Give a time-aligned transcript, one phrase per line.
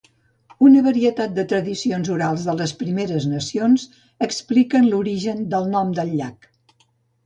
[0.69, 3.87] Una varietat de tradicions orals de les Primeres Nacions
[4.31, 6.55] expliquen l'origen del nom del llac.